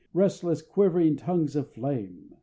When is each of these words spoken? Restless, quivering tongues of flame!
Restless, 0.15 0.63
quivering 0.63 1.15
tongues 1.15 1.55
of 1.55 1.69
flame! 1.69 2.33